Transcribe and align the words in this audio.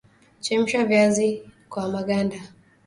chemsha 0.39 0.85
viazi 0.85 1.29
kwa 1.69 1.83
maganda 1.93 2.39